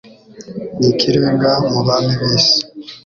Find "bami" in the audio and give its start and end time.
1.87-2.13